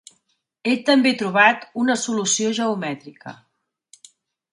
Ell 0.69 0.79
també 0.85 1.11
trobat 1.19 1.67
una 1.81 1.97
solució 2.05 2.55
geomètrica. 2.61 3.35